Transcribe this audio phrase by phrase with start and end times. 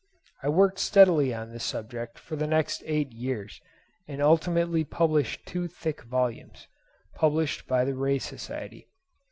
[0.41, 3.61] I worked steadily on this subject for the next eight years,
[4.07, 6.65] and ultimately published two thick volumes
[7.13, 8.87] (Published by the Ray Society.)